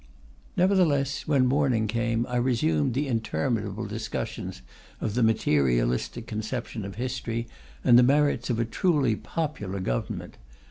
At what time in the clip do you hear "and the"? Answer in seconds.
7.83-8.01